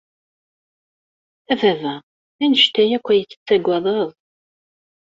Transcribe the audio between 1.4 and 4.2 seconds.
A baba, anect-a akk ay tettagadeḍ?